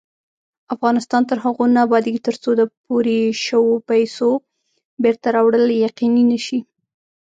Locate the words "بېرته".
5.03-5.27